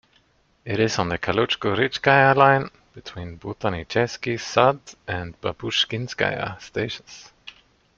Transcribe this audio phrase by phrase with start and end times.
[0.65, 7.31] It is on the Kaluzhsko-Rizhskaya Line, between Botanichesky Sad and Babushkinskaya stations.